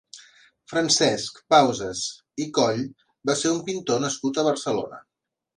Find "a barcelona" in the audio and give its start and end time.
4.45-5.03